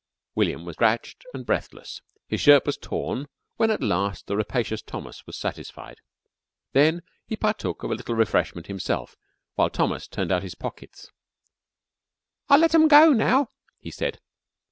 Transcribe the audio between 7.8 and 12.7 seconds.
of a little refreshment himself, while Thomas turned out his pockets. "I'll